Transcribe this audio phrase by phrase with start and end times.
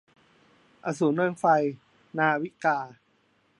[0.85, 1.45] อสูรเริงไฟ-
[2.17, 2.77] นาวิกา